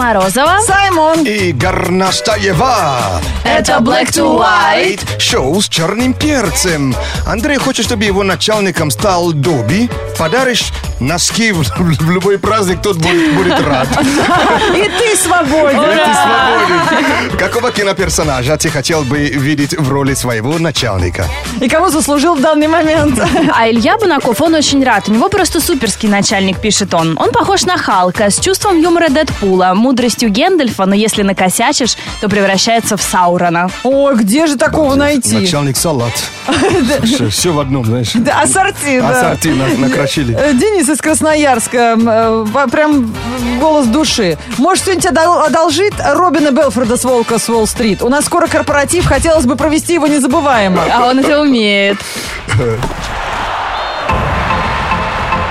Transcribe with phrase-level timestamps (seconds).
[0.00, 0.60] Морозова.
[0.62, 1.26] Саймон.
[1.26, 3.20] И Горнастаева.
[3.44, 5.18] Это Black to White.
[5.18, 6.94] Шоу с черным перцем.
[7.26, 9.90] Андрей хочет, чтобы его начальником стал Доби.
[10.18, 13.88] Подаришь носки в, в любой праздник, тот будет, будет рад.
[14.74, 15.80] И ты свободен.
[15.80, 17.38] Ты свободен.
[17.38, 21.24] Какого киноперсонажа ты хотел бы видеть в роли своего начальника?
[21.60, 23.18] И кого заслужил в данный момент?
[23.52, 25.08] А Илья Бунаков, он очень рад.
[25.08, 27.18] У него просто суперский начальник, пишет он.
[27.18, 32.96] Он похож на Халка, с чувством юмора Дэдпула, мудростью Гендальфа, но если накосячишь, то превращается
[32.96, 33.68] в Саурона.
[33.84, 35.34] Ой, где же такого найти?
[35.38, 36.12] Начальник салат.
[37.30, 38.10] Все в одном, знаешь.
[38.14, 39.10] Да, ассорти, да.
[39.10, 40.36] Ассорти на- накрошили.
[40.36, 43.14] Э, Денис из Красноярска, э, прям
[43.60, 44.36] голос души.
[44.58, 48.02] Может, кто-нибудь одол- одолжит Робина Белфорда с Волка с Уолл-стрит?
[48.02, 50.82] У нас скоро корпоратив, хотелось бы провести его незабываемо.
[50.92, 51.98] А он это умеет.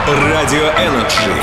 [0.07, 1.39] Радио Энерджи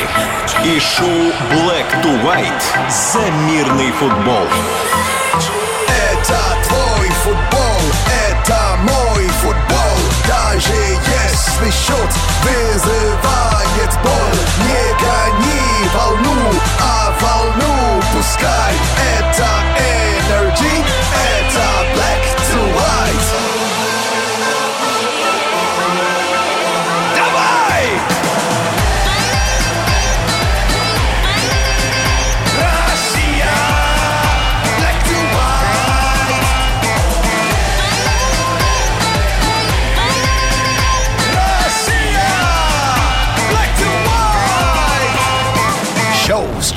[0.64, 1.06] и шоу
[1.52, 4.42] Black to White за мирный футбол.
[6.28, 7.80] Это твой футбол,
[8.28, 9.96] это мой футбол.
[10.26, 18.74] Даже если счет вызывает боль, не гони волну, а волну пускай.
[19.20, 20.05] Это Energy,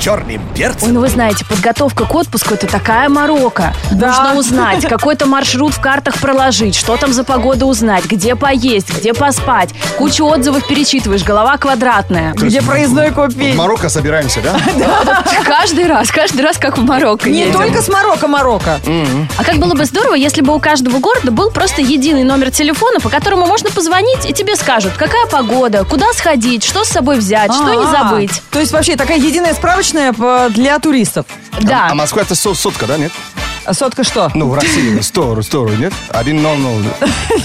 [0.00, 0.94] черным Ой, перцем.
[0.94, 3.74] ну вы знаете, подготовка к отпуску это такая морока.
[3.92, 4.08] Да.
[4.08, 9.12] Нужно узнать, какой-то маршрут в картах проложить, что там за погода узнать, где поесть, где
[9.12, 9.70] поспать.
[9.98, 12.32] Кучу отзывов перечитываешь, голова квадратная.
[12.32, 13.54] Где проездной купить?
[13.54, 14.58] В Марокко собираемся, да?
[15.44, 18.80] Каждый раз, каждый раз как в Марокко Не только с Марокко, Марокко.
[19.36, 23.00] А как было бы здорово, если бы у каждого города был просто единый номер телефона,
[23.00, 27.52] по которому можно позвонить, и тебе скажут, какая погода, куда сходить, что с собой взять,
[27.52, 28.42] что не забыть.
[28.50, 31.26] То есть вообще такая единая справочная по- для туристов.
[31.60, 31.88] Да.
[31.90, 33.12] А Москва это со- сотка, да, нет?
[33.66, 34.30] А Сотка что?
[34.34, 35.92] Ну, в России 100, 100, нет?
[36.08, 36.82] Один ноль ноль.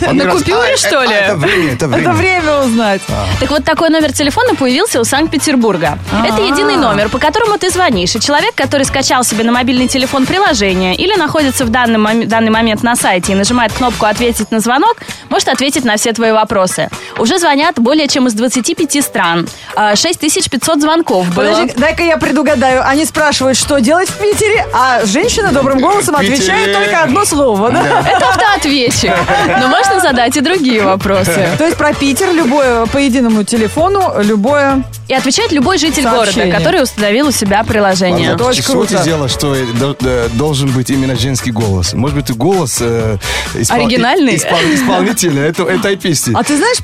[0.08, 1.14] Он На раз- купюре, А, что ли?
[1.14, 2.02] а, Это время, это время.
[2.10, 3.02] Это время узнать.
[3.40, 6.00] Так вот, такой номер телефона появился у Санкт-Петербурга.
[6.26, 8.16] Это единый номер, по которому ты звонишь.
[8.16, 12.50] И человек, который скачал себе на мобильный телефон приложение или находится в данный, мом- данный
[12.52, 14.98] момент на сайте и нажимает кнопку «Ответить на звонок»,
[15.30, 16.90] может ответить на все твои вопросы.
[17.20, 19.48] Уже звонят более чем из 25 стран.
[19.76, 21.46] А, 6500 звонков было.
[21.52, 22.88] Подожди, дай-ка я предугадаю.
[22.88, 26.36] Они спрашивают, что делать в Питере, а женщина добрым голосом В Питере.
[26.36, 28.04] отвечает только одно слово, да?
[28.08, 29.14] Это автоответчик.
[29.62, 31.48] Но можно задать и другие вопросы.
[31.58, 34.84] То есть про Питер любое по единому телефону, любое...
[35.08, 36.46] И отвечает любой житель Сообщение.
[36.46, 38.32] города, который установил у себя приложение.
[38.34, 38.98] Это очень Что круто.
[38.98, 41.94] ты делаешь, что до- должен быть именно женский голос?
[41.94, 43.18] Может быть, голос э,
[43.54, 44.36] испол- Оригинальный?
[44.36, 46.34] испол- исполнителя это- этой песни.
[46.36, 46.78] А ты знаешь,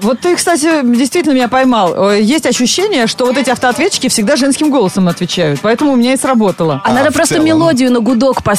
[0.00, 2.10] вот ты, кстати, действительно меня поймал.
[2.14, 5.60] Есть ощущение, что вот эти автоответчики всегда женским голосом отвечают.
[5.60, 6.80] Поэтому у меня и сработало.
[6.84, 7.46] А, надо в просто целом?
[7.48, 8.57] мелодию на гудок поставить.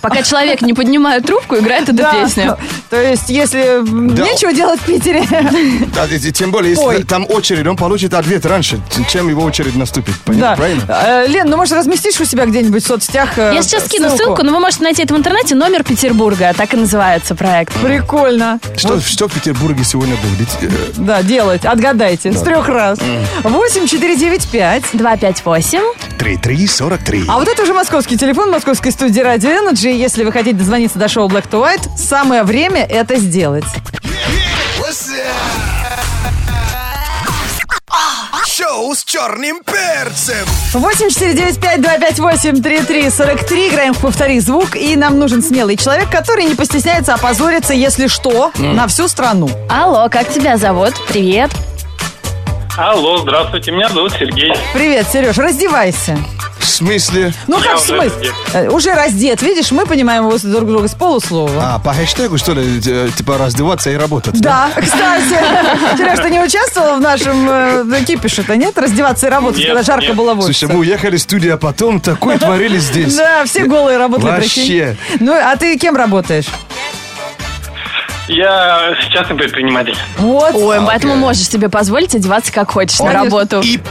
[0.00, 2.12] Пока человек не поднимает трубку, играет эту Да.
[2.12, 2.56] песню.
[2.88, 4.22] То есть, если Да.
[4.24, 5.24] нечего делать в Питере,
[5.94, 7.02] Да, тем более, если Ой.
[7.04, 10.14] там очередь, он получит ответ раньше, чем его очередь наступит.
[10.24, 10.48] Понятно?
[10.50, 10.56] да.
[10.56, 10.82] Правильно?
[10.88, 14.42] Э, Лен, ну может разместишь у себя где-нибудь в соцсетях э, Я сейчас скину ссылку,
[14.42, 15.54] но вы можете найти это в интернете.
[15.54, 17.72] Номер Петербурга, так и называется проект.
[17.82, 18.58] Прикольно.
[18.76, 20.48] Что, что в Петербурге сегодня будет?
[20.62, 21.64] Э, Да, делать.
[21.64, 22.32] Отгадайте.
[22.32, 22.98] С трех раз.
[23.42, 24.82] 8 4 9 5.
[24.92, 25.80] 258.
[26.18, 27.24] 3343.
[27.28, 29.96] А вот это уже московский телефон московской студии Radio Energy.
[29.96, 33.64] Если вы хотите дозвониться до шоу Black to White, самое время это сделать.
[38.46, 40.46] Шоу с черным перцем.
[40.74, 43.68] 8495-258-3343.
[43.70, 44.76] Играем в «Повтори звук».
[44.76, 49.48] И нам нужен смелый человек, который не постесняется опозориться, если что, на всю страну.
[49.70, 50.92] Алло, как тебя зовут?
[51.08, 51.50] Привет.
[52.76, 54.52] Алло, здравствуйте, меня зовут Сергей.
[54.74, 56.18] Привет, Сереж, раздевайся.
[56.60, 57.32] В смысле?
[57.46, 58.30] Ну как в смысле?
[58.52, 59.42] Э, Уже раздет.
[59.42, 61.74] Видишь, мы понимаем его друг друга с полуслова.
[61.74, 64.40] А, по хэштегу, что ли, э, типа раздеваться и работать?
[64.40, 65.24] Да, кстати,
[65.96, 68.76] Сереж, ты не участвовал в нашем э, кипише-то, нет?
[68.78, 70.42] Раздеваться и работать, когда жарко было в.
[70.42, 73.14] Слушай, мы уехали в студию, а потом такое творили здесь.
[73.20, 74.96] Да, все голые работали, Вообще.
[75.18, 76.46] Ну, а ты кем работаешь?
[78.30, 79.96] Я частный предприниматель.
[80.18, 80.54] Вот.
[80.54, 83.24] Ой, поэтому можешь себе позволить одеваться как хочешь на Конечно.
[83.24, 83.60] работу.
[83.60, 83.84] ИП.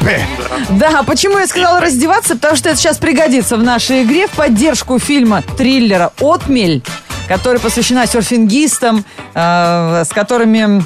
[0.69, 2.35] Да, почему я сказала раздеваться?
[2.35, 6.81] Потому что это сейчас пригодится в нашей игре в поддержку фильма триллера «Отмель»,
[7.27, 9.03] которая посвящена серфингистам,
[9.33, 10.83] э, с которыми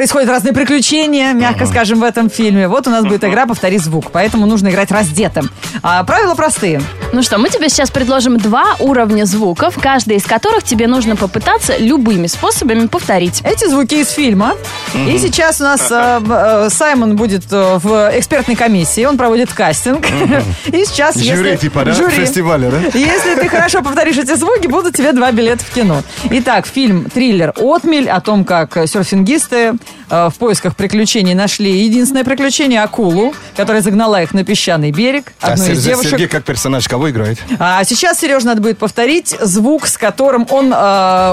[0.00, 2.68] происходят разные приключения, мягко скажем, в этом фильме.
[2.68, 5.50] Вот у нас будет игра «Повтори звук», поэтому нужно играть раздетым.
[5.82, 6.80] А правила простые.
[7.12, 11.76] Ну что, мы тебе сейчас предложим два уровня звуков, каждый из которых тебе нужно попытаться
[11.76, 13.42] любыми способами повторить.
[13.44, 14.54] Эти звуки из фильма.
[14.94, 20.06] И сейчас у нас э, э, Саймон будет э, в экспертной комиссии, он проводит кастинг.
[20.68, 21.56] И сейчас, Жюри если...
[21.56, 21.92] типа, да?
[21.92, 22.12] Жюри.
[22.12, 22.98] Фестиваля, да?
[22.98, 26.02] Если ты хорошо повторишь эти звуки, будут тебе два билета в кино.
[26.30, 27.52] Итак, фильм «Триллер.
[27.58, 29.74] Отмель» о том, как э, серфингисты
[30.08, 35.32] в поисках приключений нашли единственное приключение– акулу, которая загнала их на песчаный берег.
[35.40, 36.10] А Одну из Сер- девушек.
[36.10, 37.38] Сергей как персонаж кого играет?
[37.58, 40.76] А сейчас, Сереж, надо будет повторить звук, с которым он э,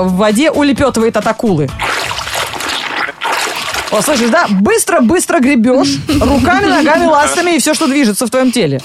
[0.04, 1.70] в воде улепетывает от акулы.
[3.92, 4.46] О, слышишь, да?
[4.50, 8.82] Быстро-быстро гребешь руками, ногами, ластами и все, что движется в твоем теле.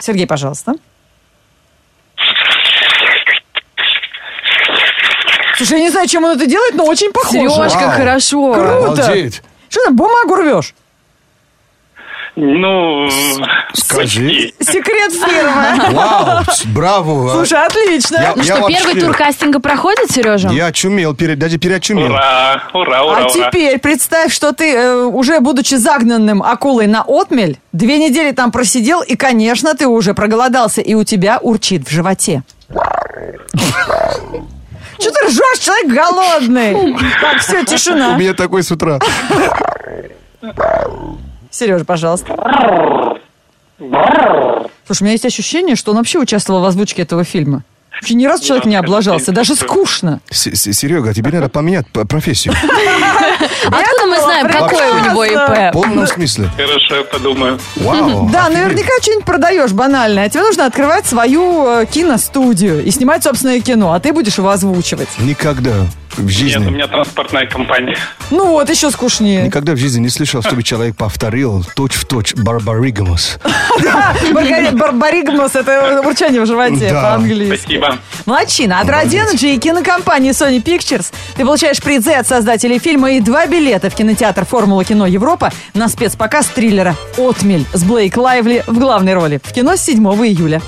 [0.00, 0.74] Сергей, пожалуйста.
[5.56, 7.48] Слушай, я не знаю, чем он это делает, но очень похоже.
[7.48, 7.90] Сережка, Вау.
[7.90, 8.52] хорошо.
[8.54, 8.76] Круто.
[9.02, 9.42] Обалдеть.
[9.68, 10.74] Что ты бумагу рвешь?
[12.38, 13.08] Ну,
[13.72, 14.52] Скажи.
[14.60, 15.94] Секрет фирмы.
[15.96, 17.30] Вау, браво.
[17.32, 18.16] Слушай, отлично.
[18.16, 20.50] Я- Ну что, вообще- первый тур кастинга проходит, Сережа?
[20.50, 22.12] Я очумел, пере- даже переочумел.
[22.12, 23.30] Ура, ура, ура, А ура.
[23.30, 29.00] теперь представь, что ты, э, уже будучи загнанным акулой на отмель, две недели там просидел,
[29.00, 32.42] и, конечно, ты уже проголодался, и у тебя урчит в животе.
[34.98, 36.96] Что ты ржешь, человек голодный?
[37.20, 38.16] Так, все, У тишина.
[38.16, 38.98] меня такой с утра.
[41.50, 42.34] Сережа, пожалуйста.
[43.78, 47.62] Слушай, у меня есть ощущение, что он вообще участвовал в озвучке этого фильма.
[48.00, 50.20] Вообще ни разу человек не облажался, даже скучно.
[50.30, 52.54] Серега, тебе надо поменять профессию.
[53.66, 55.54] Откуда мы знаем, какое у него прекрасно.
[55.54, 55.72] В ИП?
[55.72, 56.50] полном смысле.
[56.56, 57.58] Хорошо, я подумаю.
[57.76, 58.30] Вау.
[58.36, 60.24] Да, наверняка что-нибудь продаешь банальное.
[60.24, 64.50] А тебе нужно открывать свою э, киностудию и снимать собственное кино, а ты будешь его
[64.50, 65.08] озвучивать.
[65.18, 65.72] Никогда
[66.16, 67.96] в Нет, у жизни, меня транспортная компания.
[68.30, 69.42] Ну вот, еще скучнее.
[69.42, 73.38] никогда в жизни не слышал, чтобы человек повторил точь-в-точь Барбаригамус.
[74.32, 77.56] Маргарит Барбаригмус, это урчание в животе по-английски.
[77.56, 77.98] Спасибо.
[78.24, 78.80] Молодчина.
[78.80, 83.90] От Роденоджи и кинокомпании Sony Pictures ты получаешь призы от создателей фильма и два билета
[83.90, 89.40] в кинотеатр «Формула кино Европа» на спецпоказ триллера «Отмель» с Блейк Лайвли в главной роли
[89.42, 90.60] в кино с 7 июля.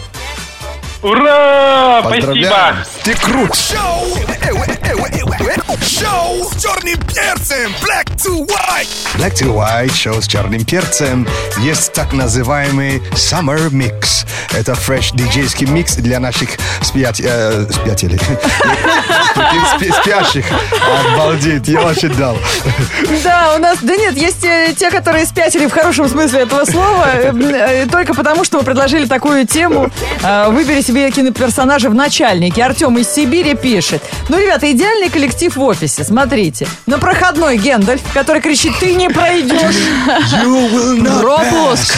[1.02, 2.02] Ура!
[2.02, 2.76] Поздравляю.
[2.84, 3.04] Спасибо.
[3.04, 3.54] Ты крут.
[3.54, 8.88] Шоу, э, э, э, шоу с черным перцем, black to white.
[9.16, 11.26] Black to White шоу с черным перцем.
[11.58, 14.26] Есть так называемый Summer Mix.
[14.52, 16.50] Это фреш диджейский микс для наших
[16.82, 17.20] спят...
[17.20, 18.18] э, спятелей.
[20.02, 20.46] Спящих.
[21.14, 22.36] Обалдеть, я вообще дал.
[23.22, 27.06] Да, у нас, да нет, есть те, которые спятили в хорошем смысле этого слова,
[27.90, 29.90] только потому, что мы предложили такую тему.
[30.22, 32.62] Э, Выбери себе киноперсонажа в начальнике.
[32.64, 34.02] Артем из Сибири пишет.
[34.30, 36.02] Ну, ребята, идеальный коллектив в офисе.
[36.02, 36.66] Смотрите.
[36.86, 39.76] На проходной Гендальф, который кричит, ты не пройдешь.
[41.20, 41.94] Пропуск.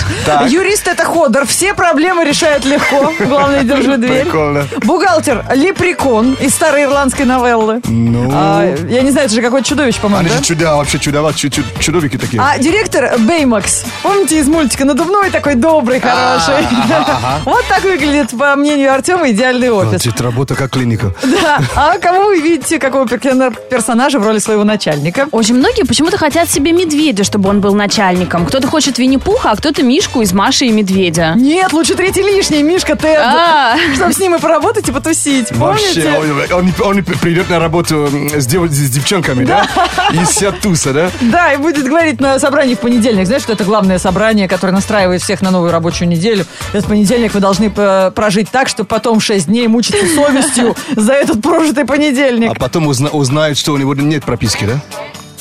[0.49, 1.47] Юрист это ходор.
[1.47, 3.13] Все проблемы решает легко.
[3.21, 4.25] Главное, держи дверь.
[4.25, 4.67] прикольно.
[4.83, 7.81] Бухгалтер Лепрекон из старой ирландской новеллы.
[7.85, 10.37] Ну, А, я не знаю, это же какое-то чудовище, по-моему, они да?
[10.39, 12.43] же чуда, вообще чудова, чу- чу- чудовики такие.
[12.43, 16.67] А директор Беймакс, помните из мультика, надувной такой добрый, хороший.
[17.45, 19.91] Вот так выглядит, по мнению Артема, идеальный офис.
[20.03, 21.13] Значит, работа как клиника.
[21.23, 21.61] Да.
[21.75, 25.29] А кого вы видите, какого пер- персонажа в роли своего начальника?
[25.33, 28.47] Очень многие почему-то хотят себе медведя, чтобы он был начальником.
[28.47, 31.35] Кто-то хочет Винни-Пуха, а кто-то Мишку из Маши и Медведя.
[31.37, 33.19] Нет, лучше третий лишний, Мишка Тед.
[33.23, 33.77] А.
[33.95, 35.53] Чтобы с ним и поработать, и потусить.
[35.53, 36.15] Вообще,
[36.53, 39.67] он, он- он придет на работу с, дев- с девчонками, да?
[40.13, 41.11] И сядет туса, да?
[41.21, 43.27] Да, и будет говорить на собрании в понедельник.
[43.27, 46.45] Знаешь, что это главное собрание, которое настраивает всех на новую рабочую неделю.
[46.73, 51.85] Этот понедельник вы должны прожить так, чтобы потом 6 дней мучиться совестью за этот прожитый
[51.85, 52.51] понедельник.
[52.51, 54.81] А потом узна- узнают, что у него нет прописки, да?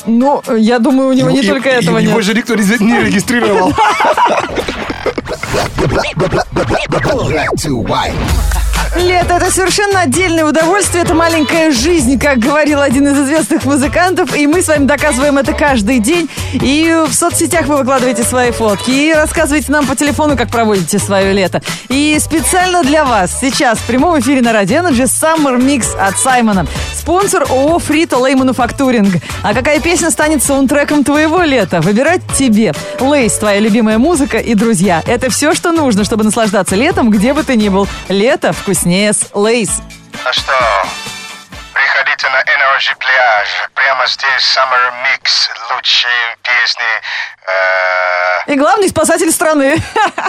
[0.06, 2.24] Ну, я думаю, у него не И- только и- этого Его нет.
[2.24, 3.72] же никто не не регистрировал.
[6.20, 8.14] Black to white.
[8.96, 14.46] Лето– это совершенно отдельное удовольствие, это маленькая жизнь, как говорил один из известных музыкантов, и
[14.46, 16.28] мы с вами доказываем это каждый день.
[16.52, 21.32] И в соцсетях вы выкладываете свои фотки, и рассказываете нам по телефону, как проводите свое
[21.32, 21.62] лето.
[21.88, 26.66] И специально для вас сейчас в прямом эфире на Радио Energy Summer Mix от Саймона.
[27.10, 29.20] Спонсор ООО Frito Lay Manufacturing.
[29.42, 31.80] А какая песня станет саундтреком твоего лета?
[31.80, 32.72] Выбирать тебе.
[33.00, 35.02] Lay's, твоя любимая музыка и друзья.
[35.04, 37.88] Это все, что нужно, чтобы наслаждаться летом, где бы ты ни был.
[38.08, 39.82] Лето вкуснее с Lay's.
[40.24, 40.52] Ну что,
[42.20, 43.48] приходите на Energy пляж.
[43.74, 45.48] Прямо здесь Summer Mix.
[45.74, 46.82] Лучшие песни.
[48.46, 49.76] э, И главный спасатель страны.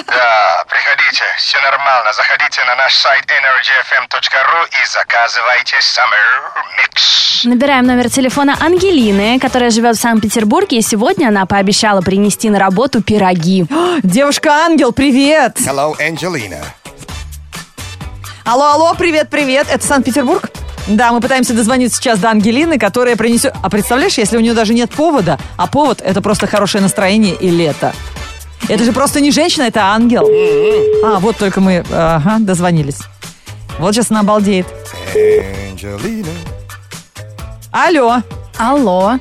[0.08, 2.12] Да, приходите, все нормально.
[2.14, 7.48] Заходите на наш сайт energyfm.ru и заказывайте Summer Mix.
[7.50, 13.02] Набираем номер телефона Ангелины, которая живет в Санкт-Петербурге, и сегодня она пообещала принести на работу
[13.02, 13.66] пироги.
[14.04, 15.58] Девушка-ангел, привет.
[15.60, 16.64] Hello, Angelina.
[18.46, 19.68] Алло, алло, привет, привет.
[19.70, 20.44] Это Санкт-Петербург?
[20.92, 23.54] Да, мы пытаемся дозвониться сейчас до Ангелины, которая принесет...
[23.62, 27.50] А представляешь, если у нее даже нет повода, а повод— это просто хорошее настроение и
[27.50, 27.94] лето.
[28.68, 30.28] Это же просто не женщина, это ангел.
[31.04, 33.00] А, вот только мы, ага, дозвонились.
[33.80, 34.68] Вот сейчас она обалдеет.
[35.16, 36.28] Angelina.
[37.72, 38.22] Алло.
[38.58, 39.14] Алло.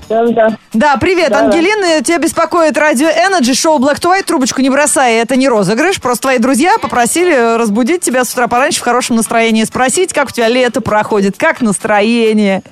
[0.73, 5.37] Да, привет, Ангелина, тебя беспокоит радио Energy, шоу Black to White, трубочку не бросай, это
[5.37, 10.13] не розыгрыш, просто твои друзья попросили разбудить тебя с утра пораньше в хорошем настроении, спросить,
[10.13, 12.63] как у тебя лето проходит, как настроение.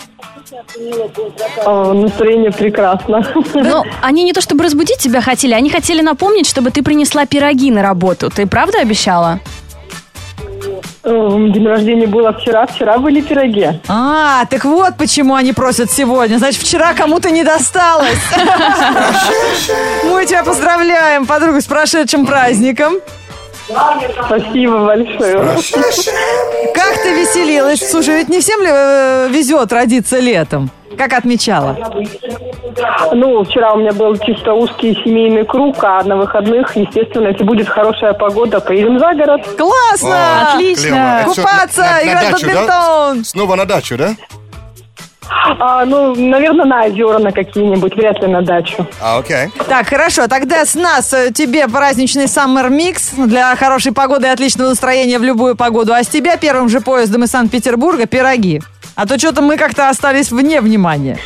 [1.65, 3.27] О, настроение прекрасно.
[3.55, 7.71] Ну, они не то чтобы разбудить тебя хотели, они хотели напомнить, чтобы ты принесла пироги
[7.71, 8.31] на работу.
[8.31, 9.41] Ты правда обещала?
[11.09, 13.81] Эм, День рождения было вчера, вчера были пироги.
[13.89, 16.37] А, так вот почему они просят сегодня.
[16.39, 18.19] Значит, вчера кому-то не досталось.
[20.05, 22.95] Мы тебя поздравляем, подруга, с прошедшим праздником.
[24.27, 25.57] Спасибо большое.
[26.75, 27.91] Как ты веселилась?
[27.91, 30.71] Слушай, ведь не всем ли э, везет родиться летом?
[30.97, 31.77] Как отмечала?
[33.13, 37.69] Ну, вчера у меня был чисто узкий семейный круг, а на выходных, естественно, если будет
[37.69, 39.47] хорошая погода, поедем за город.
[39.57, 40.53] Классно!
[40.55, 41.23] Отлично.
[41.25, 41.35] Клево.
[41.35, 42.55] Купаться, на- на играть в дачу, да?
[42.55, 43.25] бадминтон.
[43.25, 44.11] Снова на дачу, да?
[45.61, 48.87] А, ну, наверное, на озера на какие-нибудь, вряд ли на дачу.
[49.01, 49.49] А, окей.
[49.69, 54.71] Так, хорошо, тогда с нас э, тебе праздничный Summer Mix для хорошей погоды и отличного
[54.71, 58.63] настроения в любую погоду, а с тебя первым же поездом из Санкт-Петербурга пироги.
[58.99, 61.21] А то что-то мы как-то остались вне внимания.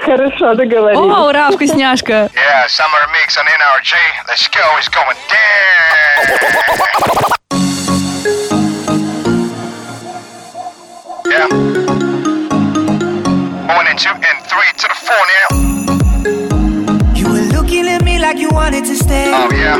[0.00, 0.98] Хорошо, договорились.
[0.98, 2.30] О, ура, вкусняшка.
[2.32, 3.94] Yeah, Summer Mix on NRJ.
[4.26, 5.44] Let's go, it's going down.
[11.26, 11.48] Yeah.
[13.76, 15.48] One and two and three to the four now.
[17.14, 19.30] You were looking at me like you wanted to stay.
[19.30, 19.76] Oh yeah.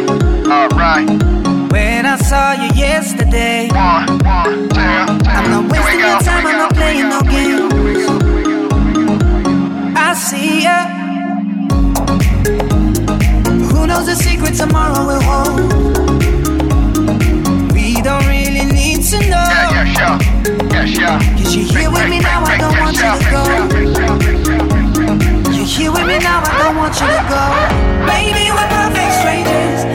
[0.52, 1.33] All right.
[1.74, 3.68] When I saw you yesterday.
[3.74, 5.30] One, one, two, two.
[5.34, 7.50] I'm not wasting your time, I'm not playing no we go, game.
[7.50, 9.18] here we go, here we go.
[9.96, 10.86] I see ya.
[13.72, 15.72] Who knows the secret tomorrow will hold?
[17.74, 19.42] We don't really need to know.
[19.50, 20.16] Yeah, yeah, sure.
[20.70, 21.18] Yeah, sure.
[21.42, 23.42] Cause you're here with me now, I don't want you to go.
[25.50, 27.42] You're here with me now, I don't want you to go.
[28.06, 29.93] Maybe we're perfect strangers.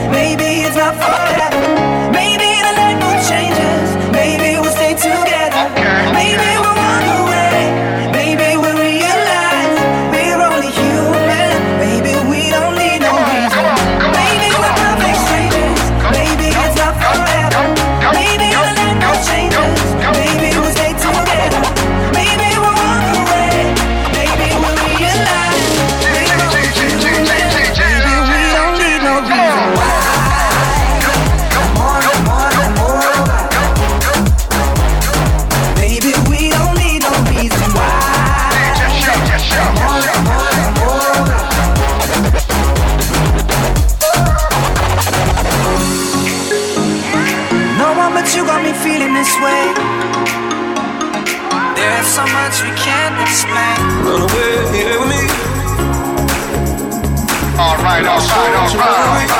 [57.60, 59.30] Alright, alright, alright.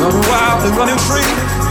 [0.00, 1.63] Running wild and running free.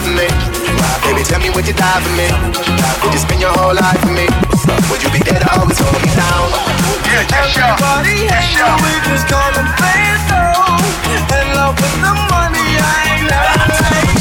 [0.00, 0.28] for me?
[1.04, 2.28] Baby, tell me would you die for me?
[3.04, 4.26] Would you spend your whole life for me?
[4.88, 6.46] Would you be there to always hold me down?
[7.04, 10.80] Yeah, yes, Everybody hates we just call them players though.
[11.36, 13.44] And love with the money, I know.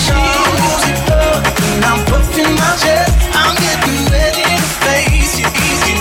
[0.04, 0.20] She
[0.60, 3.16] moves it and I'm puffing my chest.
[3.34, 5.96] I'm getting ready to face you easy.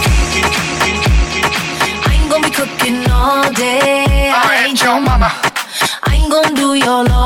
[2.03, 4.33] I ain't gonna be cooking all day.
[4.35, 5.31] I ain't your mama.
[6.03, 7.18] I ain't gonna do your love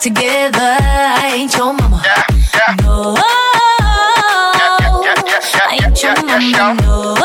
[0.00, 0.76] together.
[0.80, 2.02] I ain't your mama.
[2.82, 3.14] No.
[5.62, 6.38] I ain't your mama.
[6.80, 7.16] No.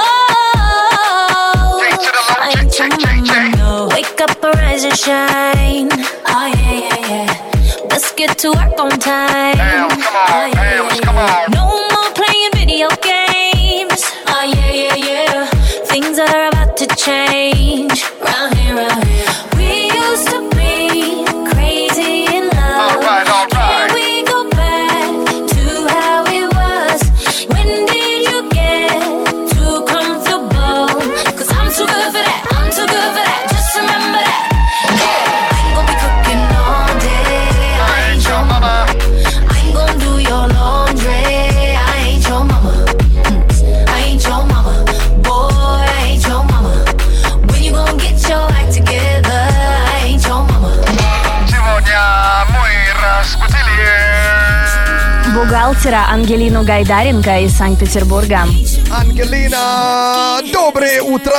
[2.37, 3.55] I ain't your mama.
[3.57, 3.87] No.
[3.95, 5.89] Wake up, arise and shine.
[6.27, 7.87] Oh yeah, yeah, yeah.
[7.89, 9.55] Let's get to work on time.
[9.57, 11.47] Oh, yeah, yeah, yeah.
[11.55, 11.64] No
[56.25, 58.47] Ангелину Гайдаренко из Санкт-Петербурга.
[58.91, 61.35] Ангелина, доброе утро!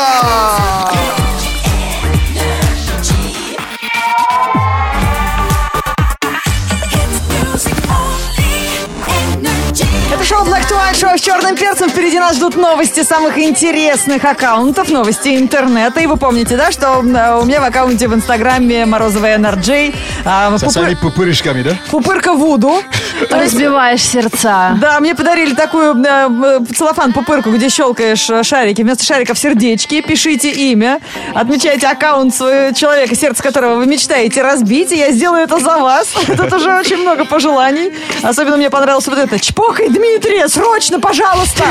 [10.28, 11.88] Шоу Black to White, шоу с черным перцем.
[11.88, 16.00] Впереди нас ждут новости самых интересных аккаунтов, новости интернета.
[16.00, 19.94] И вы помните, да, что э, у меня в аккаунте в Инстаграме Морозовая NRJ.
[20.24, 21.76] а, Со пупы- своими пупырышками, да?
[21.90, 22.82] Пупырка Вуду.
[23.30, 24.76] Разбиваешь сердца.
[24.80, 28.82] Да, мне подарили такую э, э, целлофан-пупырку, где щелкаешь э, шарики.
[28.82, 30.00] Вместо шариков сердечки.
[30.00, 31.00] Пишите имя.
[31.34, 34.90] Отмечайте аккаунт своего человека, сердце которого вы мечтаете разбить.
[34.92, 36.08] И я сделаю это за вас.
[36.26, 37.92] Тут уже очень много пожеланий.
[38.22, 39.38] Особенно мне понравилось вот это.
[39.38, 41.62] Чпокай, Дмитрия, срочно, пожалуйста.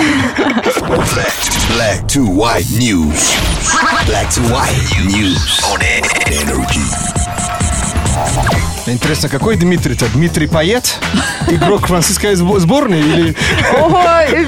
[1.71, 3.33] Black to white news.
[4.05, 4.69] Black to white
[5.03, 5.81] news on
[6.27, 6.85] energy.
[8.87, 10.05] Интересно, какой Дмитрий-то?
[10.13, 10.99] Дмитрий Пает?
[11.49, 12.99] Игрок французской сбо- сборной?
[12.99, 13.35] Или...
[13.81, 14.47] Ой,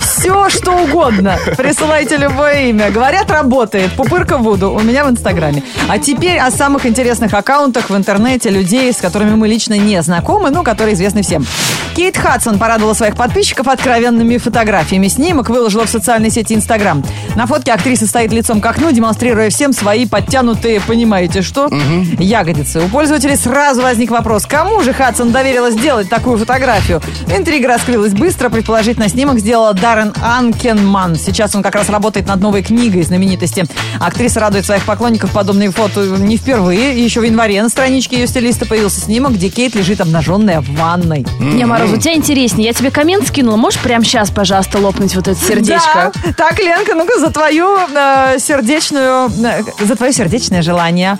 [0.00, 1.38] все, что угодно.
[1.56, 2.90] Присылайте любое имя.
[2.90, 3.92] Говорят, работает.
[3.92, 5.62] Пупырка Вуду у меня в Инстаграме.
[5.88, 10.50] А теперь о самых интересных аккаунтах в интернете людей, с которыми мы лично не знакомы,
[10.50, 11.46] но которые известны всем.
[11.94, 15.06] Кейт Хадсон порадовала своих подписчиков откровенными фотографиями.
[15.06, 17.04] Снимок выложила в социальной сети Инстаграм.
[17.36, 21.68] На фотке актриса стоит лицом к окну, демонстрируя всем свои подтянутые, понимаете что,
[22.18, 22.80] ягодицы.
[22.80, 27.02] У пользователей сразу возник вопрос, кому же Хадсон доверила сделать такую фотографию?
[27.36, 28.48] Интрига раскрылась быстро.
[28.48, 31.16] Предположительно, снимок сделала Даррен Анкенман.
[31.16, 33.66] Сейчас он как раз работает над новой книгой знаменитости.
[34.00, 37.04] Актриса радует своих поклонников подобные фото не впервые.
[37.04, 41.26] Еще в январе на страничке ее стилиста появился снимок, где Кейт лежит обнаженная в ванной.
[41.38, 42.68] Не, Мороз, у тебя интереснее.
[42.68, 43.56] Я тебе коммент скинула.
[43.56, 46.12] Можешь прямо сейчас, пожалуйста, лопнуть вот это сердечко?
[46.24, 46.32] Да.
[46.32, 51.18] Так, Ленка, ну-ка за твою э, сердечную, э, за твое сердечное желание.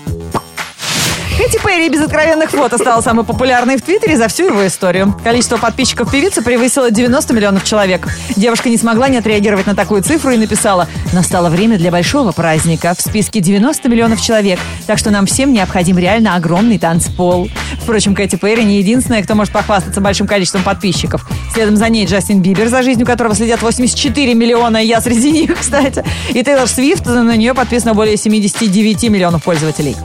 [1.43, 5.13] Кэти Перри без откровенных фото стала самой популярной в Твиттере за всю его историю.
[5.25, 8.07] Количество подписчиков певицы превысило 90 миллионов человек.
[8.37, 12.95] Девушка не смогла не отреагировать на такую цифру и написала «Настало время для большого праздника.
[12.97, 17.49] В списке 90 миллионов человек, так что нам всем необходим реально огромный танцпол».
[17.81, 21.29] Впрочем, Кэти Перри не единственная, кто может похвастаться большим количеством подписчиков.
[21.53, 25.59] Следом за ней Джастин Бибер, за жизнью которого следят 84 миллиона, и я среди них,
[25.59, 26.05] кстати.
[26.29, 29.97] И Тейлор Свифт, на нее подписано более 79 миллионов пользователей.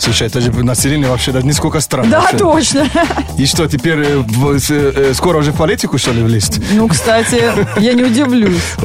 [0.00, 2.08] Слушай, это же население вообще да, нисколько стран.
[2.08, 2.38] Да, вообще.
[2.38, 2.88] точно.
[3.36, 4.24] И что, теперь э,
[4.70, 6.58] э, скоро уже в политику, что ли, влезть?
[6.72, 7.42] Ну, кстати,
[7.78, 8.76] я не удивлюсь.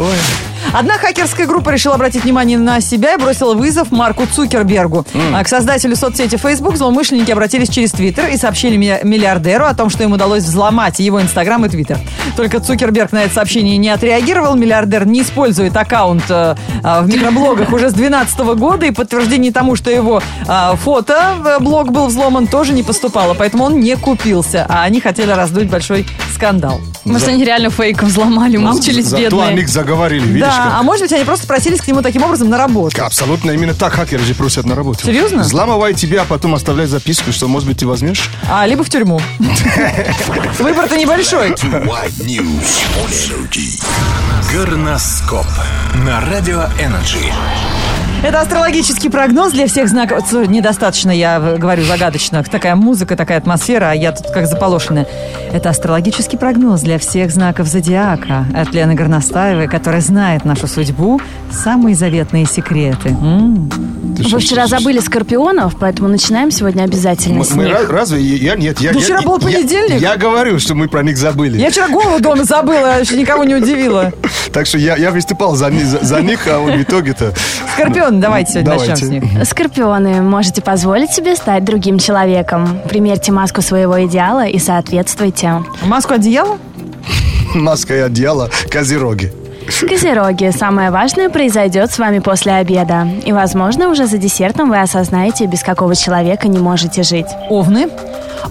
[0.73, 5.05] Одна хакерская группа решила обратить внимание на себя и бросила вызов Марку Цукербергу.
[5.33, 9.89] А К создателю соцсети Facebook злоумышленники обратились через Твиттер и сообщили ми- миллиардеру о том,
[9.89, 11.99] что им удалось взломать его Инстаграм и Твиттер.
[12.35, 14.55] Только Цукерберг на это сообщение не отреагировал.
[14.55, 19.75] Миллиардер не использует аккаунт э, э, в микроблогах уже с 2012 года, и подтверждение тому,
[19.75, 23.33] что его э, фото, блог был взломан, тоже не поступало.
[23.33, 26.79] Поэтому он не купился, а они хотели раздуть большой скандал.
[27.05, 29.47] Может, они реально фейков взломали, мучились Зато бедные.
[29.49, 32.57] они заговорили, видишь Да, а может быть, они просто просились к нему таким образом на
[32.57, 33.03] работу.
[33.03, 35.05] Абсолютно именно так хакеры же просят на работу.
[35.05, 35.43] Серьезно?
[35.43, 38.29] Взламывай тебя, а потом оставляй записку, что, может быть, ты возьмешь.
[38.49, 39.19] А, либо в тюрьму.
[40.59, 41.55] Выбор-то небольшой.
[44.51, 45.45] Горноскоп
[46.05, 47.31] на Радио Energy.
[48.25, 50.31] Это астрологический прогноз для всех знаков.
[50.47, 52.43] Недостаточно, я говорю загадочно.
[52.43, 55.05] Такая музыка, такая атмосфера, а я тут как заполошенная.
[55.53, 61.95] Это астрологический прогноз для всех знаков зодиака от Лены Горностаевой, которая знает нашу судьбу, самые
[61.95, 63.09] заветные секреты.
[63.09, 63.69] М.
[64.17, 67.73] Вы вчера забыли скорпионов, поэтому начинаем сегодня обязательно Мы, с мы них.
[67.73, 68.21] ра- разве?
[68.21, 68.79] Я, я- нет.
[68.79, 70.01] Я, Да я- вчера был я- понедельник.
[70.01, 71.59] Я, говорю, что мы про них забыли.
[71.59, 74.11] Я вчера голову дома забыла, а еще никого не удивила.
[74.51, 77.33] Так что я, я выступал за, ни- за, за них, а в итоге-то
[77.75, 78.91] Скорпион, давайте сегодня Давайте.
[78.91, 79.47] начнем с них.
[79.47, 82.79] Скорпионы, можете позволить себе стать другим человеком.
[82.89, 85.63] Примерьте маску своего идеала и соответствуйте.
[85.83, 86.57] Маску одеяла?
[87.53, 89.31] Маска и одеяло, козероги.
[89.87, 93.07] Козероги, самое важное произойдет с вами после обеда.
[93.25, 97.25] И, возможно, уже за десертом вы осознаете, без какого человека не можете жить.
[97.49, 97.89] Овны.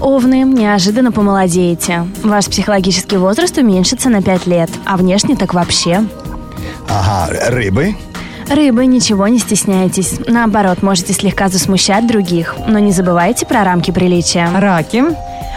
[0.00, 2.06] Овны, неожиданно помолодеете.
[2.24, 6.04] Ваш психологический возраст уменьшится на 5 лет, а внешне так вообще.
[6.88, 7.94] Ага, рыбы.
[8.48, 10.20] Рыбы, ничего не стесняйтесь.
[10.26, 12.54] Наоборот, можете слегка засмущать других.
[12.66, 14.48] Но не забывайте про рамки приличия.
[14.54, 15.04] Раки.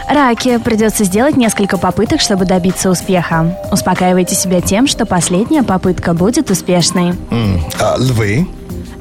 [0.08, 3.58] Раки, придется сделать несколько попыток, чтобы добиться успеха.
[3.70, 7.12] Успокаивайте себя тем, что последняя попытка будет успешной.
[7.30, 8.46] М, а, львы.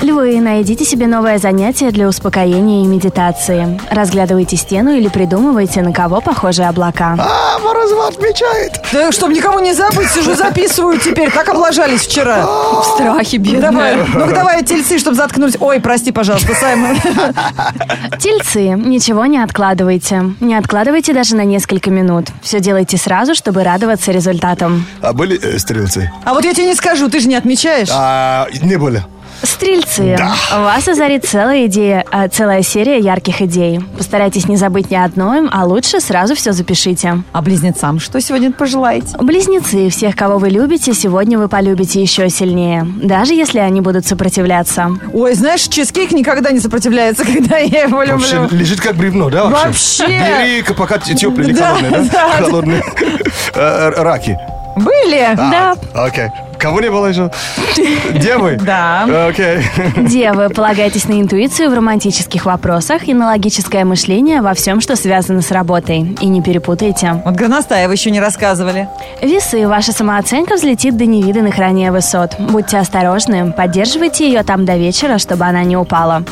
[0.02, 3.80] Львы, найдите себе новое занятие для успокоения и медитации.
[3.90, 7.16] Разглядывайте стену или придумывайте, на кого похожи облака.
[7.18, 8.80] А, Морозова отмечает.
[8.94, 11.32] Да, чтобы никому не забыть, сижу, записываю теперь.
[11.32, 12.46] Как облажались вчера?
[12.46, 15.58] В страхе, Давай, ну давай, тельцы, чтобы заткнуть.
[15.60, 16.96] Ой, прости, пожалуйста, Саймон.
[18.20, 20.32] Тельцы, ничего не откладывайте.
[20.40, 22.28] Не откладывайте даже на несколько минут.
[22.42, 24.86] Все делайте сразу, чтобы радоваться результатам.
[25.02, 26.12] А были э, стрелцы?
[26.24, 27.90] А вот я тебе не скажу, ты же не отмечаешь.
[27.92, 29.04] А, не были.
[29.43, 30.17] Стрельцы,
[30.52, 33.80] вас озарит целая идея, а, целая серия ярких идей.
[33.97, 37.23] Постарайтесь не забыть ни одной, а лучше сразу все запишите.
[37.34, 39.15] А близнецам что сегодня пожелаете?
[39.19, 44.91] Близнецы, всех, кого вы любите, сегодня вы полюбите еще сильнее, даже если они будут сопротивляться.
[45.13, 48.58] Ой, знаешь, чизкейк никогда не сопротивляется, когда я его Вообще люблю.
[48.60, 49.45] лежит как бревно, да?
[49.45, 50.04] Вообще.
[50.04, 50.08] Вообще.
[50.08, 52.04] Бери, пока теплый или Да, холодный, да?
[52.12, 52.30] да.
[52.43, 52.82] Холодный.
[53.54, 54.38] Э, Раки.
[54.76, 55.28] Были?
[55.38, 56.28] А, Окей.
[56.60, 57.32] Кого не было еще?
[58.20, 58.58] Девы?
[58.62, 59.28] Да.
[59.28, 59.60] Окей.
[59.98, 65.41] Девы, полагайтесь на интуицию в романтических вопросах и на логическое мышление во всем, что связано
[65.41, 66.17] с работой.
[66.20, 67.22] И не перепутайте.
[67.26, 68.88] Вот Горностаева еще не рассказывали.
[69.22, 72.36] Весы, ваша самооценка взлетит до невиданных ранее высот.
[72.39, 76.24] Будьте осторожны, поддерживайте ее там до вечера, чтобы она не упала.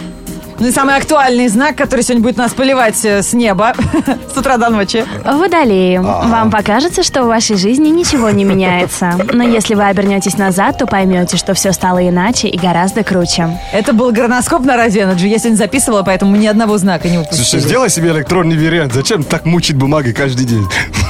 [0.59, 3.73] Ну и самый актуальный знак, который сегодня будет нас поливать э, с неба
[4.33, 5.05] с утра до ночи.
[5.25, 9.17] Водолеи, вам покажется, что в вашей жизни ничего не меняется.
[9.33, 13.59] Но если вы обернетесь назад, то поймете, что все стало иначе и гораздо круче.
[13.73, 15.27] Это был горноскоп на Радио Energy.
[15.27, 17.43] Я сегодня записывала, поэтому ни одного знака не упустила.
[17.43, 18.93] Слушай, сделай себе электронный вариант.
[18.93, 20.65] Зачем так мучить бумаги каждый день?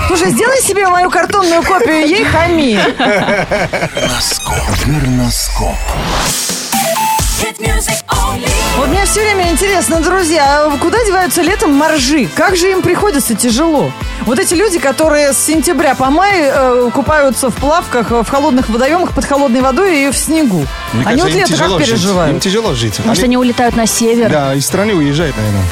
[0.08, 2.80] Слушай, сделай себе мою картонную копию, ей хами.
[4.86, 5.76] Верноскоп.
[8.78, 12.28] Вот мне все время интересно, друзья, а куда деваются летом моржи?
[12.36, 13.92] Как же им приходится тяжело?
[14.26, 18.68] Вот эти люди, которые с сентября по май э, купаются в плавках, э, в холодных
[18.70, 20.66] водоемах, под холодной водой и в снегу.
[20.94, 21.88] Мне Они кажется, вот лето как тяжело жить.
[21.88, 22.42] Им переживают?
[22.42, 23.00] тяжело жить.
[23.06, 24.30] Может, они улетают на север?
[24.30, 25.64] Да, из страны уезжают, наверное.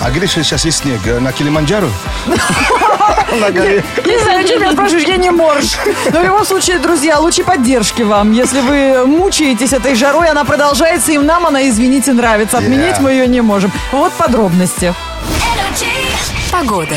[0.00, 1.00] А где же сейчас есть снег?
[1.06, 1.88] Э, На Килиманджаро?
[3.50, 3.84] Горе.
[4.04, 5.76] Не знаю, что меня спрашиваешь, я не морж.
[6.12, 8.32] Но в любом случае, друзья, лучи поддержки вам.
[8.32, 12.58] Если вы мучаетесь этой жарой, она продолжается, и нам она, извините, нравится.
[12.58, 13.70] Отменить мы ее не можем.
[13.92, 14.94] Вот подробности.
[16.50, 16.96] Погода.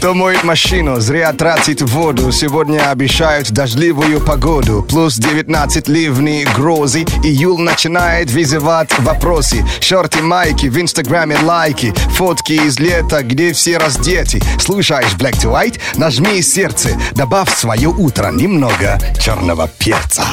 [0.00, 2.32] Кто моет машину, зря тратит воду.
[2.32, 4.82] Сегодня обещают дождливую погоду.
[4.88, 7.02] Плюс 19 ливни, грозы.
[7.22, 9.62] Июль начинает вызывать вопросы.
[9.82, 11.92] Шорты, майки, в инстаграме лайки.
[12.16, 14.40] Фотки из лета, где все раздеты.
[14.58, 15.78] Слушаешь Black to White?
[15.96, 16.98] Нажми сердце.
[17.12, 20.24] Добавь свое утро немного черного перца.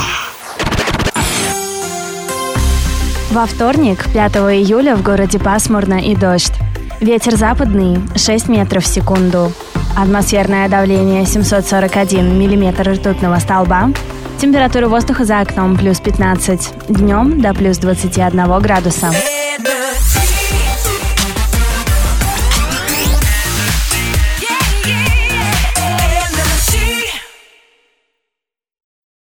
[3.32, 6.54] Во вторник, 5 июля, в городе пасмурно и дождь.
[7.00, 9.52] Ветер западный 6 метров в секунду.
[9.96, 13.92] Атмосферное давление 741 миллиметр ртутного столба.
[14.42, 16.90] Температура воздуха за окном плюс 15.
[16.90, 19.12] Днем до плюс 21 градуса.